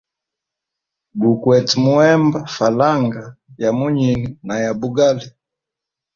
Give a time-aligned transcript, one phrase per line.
[1.19, 3.21] Gukwete muhemba falanga
[3.61, 5.27] ya munyini na ya bugali.